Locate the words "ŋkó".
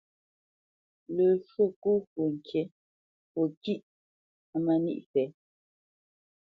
1.69-1.91